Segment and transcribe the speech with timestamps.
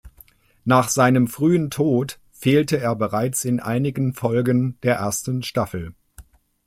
[0.65, 5.93] Nach seinem frühen Tod fehlte er bereits in einigen Folgen der ersten Staffel.